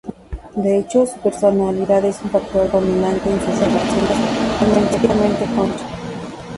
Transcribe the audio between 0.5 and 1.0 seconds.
De